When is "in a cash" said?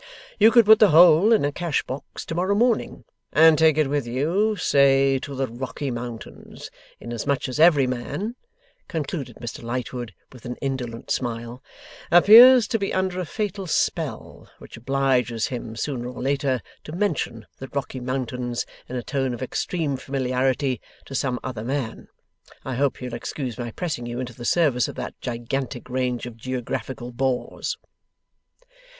1.31-1.83